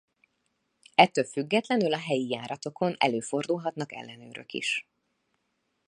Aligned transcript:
Ettől 0.95 1.23
függetlenül 1.23 1.93
a 1.93 1.97
helyi 1.99 2.29
járatokon 2.29 2.95
előfordulnak 2.97 3.93
ellenőrök 3.93 4.53
is. 4.53 4.87